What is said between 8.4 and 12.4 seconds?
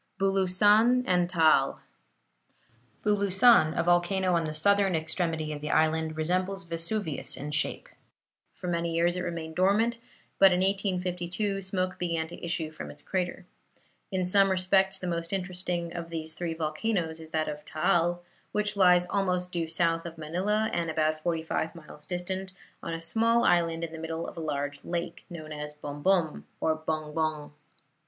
For many years it remained dormant, but in 1852 smoke began